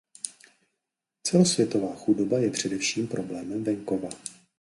[1.23, 4.09] Celosvětová chudoba je především problémem venkova.